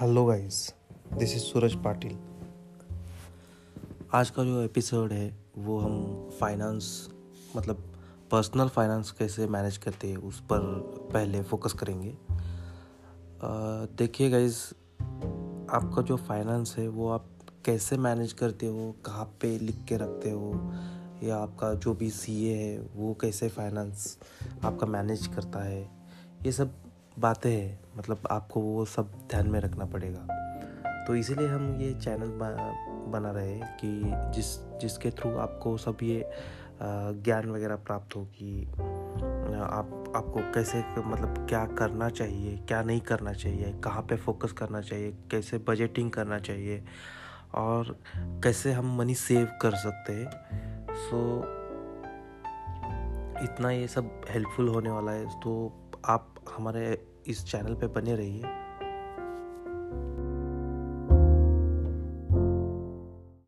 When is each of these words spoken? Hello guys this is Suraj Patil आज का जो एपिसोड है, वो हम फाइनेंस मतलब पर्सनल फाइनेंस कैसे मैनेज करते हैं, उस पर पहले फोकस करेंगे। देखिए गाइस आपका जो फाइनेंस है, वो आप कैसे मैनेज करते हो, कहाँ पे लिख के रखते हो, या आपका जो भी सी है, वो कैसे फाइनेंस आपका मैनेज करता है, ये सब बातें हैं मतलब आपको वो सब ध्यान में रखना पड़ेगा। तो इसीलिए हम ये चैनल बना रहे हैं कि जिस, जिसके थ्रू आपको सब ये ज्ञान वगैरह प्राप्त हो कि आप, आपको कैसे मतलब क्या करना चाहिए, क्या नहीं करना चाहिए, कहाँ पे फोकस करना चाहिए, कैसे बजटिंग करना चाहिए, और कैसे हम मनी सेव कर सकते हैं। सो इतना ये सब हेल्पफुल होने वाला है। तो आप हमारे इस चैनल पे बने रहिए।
Hello 0.00 0.24
guys 0.24 0.74
this 1.18 1.32
is 1.34 1.42
Suraj 1.42 1.74
Patil 1.74 2.12
आज 4.14 4.30
का 4.30 4.44
जो 4.44 4.60
एपिसोड 4.62 5.12
है, 5.12 5.36
वो 5.58 5.78
हम 5.78 6.30
फाइनेंस 6.40 7.08
मतलब 7.56 7.82
पर्सनल 8.30 8.68
फाइनेंस 8.68 9.10
कैसे 9.10 9.46
मैनेज 9.46 9.76
करते 9.76 10.08
हैं, 10.08 10.16
उस 10.16 10.40
पर 10.40 10.58
पहले 11.12 11.42
फोकस 11.42 11.72
करेंगे। 11.72 12.16
देखिए 13.96 14.30
गाइस 14.30 14.64
आपका 15.70 16.02
जो 16.02 16.16
फाइनेंस 16.16 16.74
है, 16.78 16.88
वो 16.88 17.10
आप 17.10 17.26
कैसे 17.64 17.96
मैनेज 17.98 18.32
करते 18.32 18.66
हो, 18.66 18.94
कहाँ 19.06 19.24
पे 19.40 19.58
लिख 19.58 19.84
के 19.84 19.96
रखते 19.96 20.30
हो, 20.30 20.52
या 21.22 21.36
आपका 21.36 21.74
जो 21.74 21.94
भी 21.94 22.10
सी 22.10 22.44
है, 22.48 22.78
वो 22.96 23.14
कैसे 23.14 23.48
फाइनेंस 23.48 24.16
आपका 24.64 24.86
मैनेज 24.86 25.26
करता 25.26 25.58
है, 25.58 25.82
ये 26.46 26.52
सब 26.52 26.74
बातें 27.20 27.50
हैं 27.50 27.80
मतलब 27.96 28.26
आपको 28.30 28.60
वो 28.60 28.84
सब 28.84 29.12
ध्यान 29.30 29.50
में 29.50 29.60
रखना 29.60 29.84
पड़ेगा। 29.84 31.04
तो 31.06 31.14
इसीलिए 31.14 31.48
हम 31.48 31.74
ये 31.80 31.92
चैनल 31.94 32.30
बना 33.12 33.30
रहे 33.30 33.52
हैं 33.52 33.76
कि 33.76 33.90
जिस, 34.34 34.58
जिसके 34.80 35.10
थ्रू 35.10 35.36
आपको 35.38 35.76
सब 35.76 35.96
ये 36.02 36.30
ज्ञान 36.82 37.50
वगैरह 37.50 37.76
प्राप्त 37.76 38.16
हो 38.16 38.24
कि 38.36 38.66
आप, 38.66 40.12
आपको 40.16 40.40
कैसे 40.54 40.78
मतलब 40.98 41.46
क्या 41.48 41.64
करना 41.78 42.08
चाहिए, 42.10 42.56
क्या 42.58 42.82
नहीं 42.82 43.00
करना 43.00 43.32
चाहिए, 43.32 43.72
कहाँ 43.84 44.02
पे 44.02 44.16
फोकस 44.16 44.52
करना 44.52 44.80
चाहिए, 44.80 45.12
कैसे 45.30 45.58
बजटिंग 45.58 46.10
करना 46.10 46.38
चाहिए, 46.38 46.82
और 47.54 47.96
कैसे 48.16 48.72
हम 48.72 48.96
मनी 48.98 49.14
सेव 49.14 49.48
कर 49.62 49.74
सकते 49.76 50.12
हैं। 50.12 50.86
सो 51.00 51.18
इतना 53.44 53.70
ये 53.70 53.86
सब 53.88 54.20
हेल्पफुल 54.30 54.68
होने 54.68 54.90
वाला 54.90 55.12
है। 55.12 55.40
तो 55.40 55.72
आप 56.06 56.34
हमारे 56.56 56.86
इस 57.26 57.44
चैनल 57.44 57.74
पे 57.74 57.86
बने 57.86 58.14
रहिए। 58.16 58.42